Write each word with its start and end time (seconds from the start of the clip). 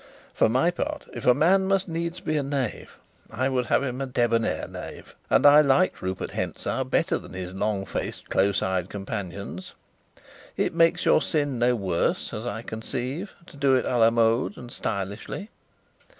For 0.33 0.49
my 0.49 0.71
part, 0.71 1.05
if 1.13 1.27
a 1.27 1.35
man 1.35 1.67
must 1.67 1.87
needs 1.87 2.21
be 2.21 2.35
a 2.35 2.41
knave, 2.41 2.97
I 3.29 3.49
would 3.49 3.67
have 3.67 3.83
him 3.83 4.01
a 4.01 4.07
debonair 4.07 4.67
knave, 4.67 5.13
and 5.29 5.45
I 5.45 5.61
liked 5.61 6.01
Rupert 6.01 6.31
Hentzau 6.31 6.83
better 6.85 7.19
than 7.19 7.33
his 7.33 7.53
long 7.53 7.85
faced, 7.85 8.27
close 8.27 8.63
eyed 8.63 8.89
companions. 8.89 9.73
It 10.57 10.73
makes 10.73 11.05
your 11.05 11.21
sin 11.21 11.59
no 11.59 11.75
worse, 11.75 12.33
as 12.33 12.47
I 12.47 12.63
conceive, 12.63 13.35
to 13.45 13.55
do 13.57 13.75
it 13.75 13.85
à 13.85 13.99
la 13.99 14.09
mode 14.09 14.57
and 14.57 14.71
stylishly. 14.71 15.51